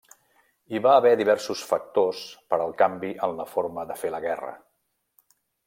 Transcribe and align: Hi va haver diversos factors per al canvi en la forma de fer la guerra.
Hi 0.71 0.79
va 0.85 0.93
haver 1.01 1.11
diversos 1.19 1.61
factors 1.73 2.23
per 2.53 2.59
al 2.65 2.73
canvi 2.81 3.13
en 3.29 3.37
la 3.43 3.47
forma 3.53 3.87
de 3.93 3.99
fer 4.03 4.13
la 4.17 4.23
guerra. 4.29 4.51